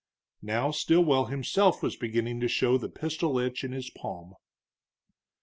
[0.41, 4.33] Now Stilwell himself was beginning to show the pistol itch in his palm.